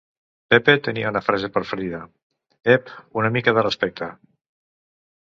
Pepe 0.53 0.73
tenia 0.87 1.11
una 1.15 1.21
frase 1.25 1.51
preferida: 1.59 2.01
"Ep! 2.77 2.93
una 3.23 3.33
mica 3.39 3.57
de 3.61 3.69
respecte!". 3.71 4.13